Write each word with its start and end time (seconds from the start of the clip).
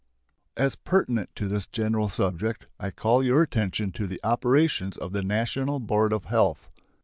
As 0.57 0.73
pertinent 0.75 1.29
to 1.35 1.47
this 1.47 1.67
general 1.67 2.09
subject, 2.09 2.65
I 2.79 2.89
call 2.89 3.21
your 3.21 3.43
attention 3.43 3.91
to 3.91 4.07
the 4.07 4.19
operations 4.23 4.97
of 4.97 5.13
the 5.13 5.21
National 5.21 5.79
Board 5.79 6.11
of 6.11 6.25
Health. 6.25 6.71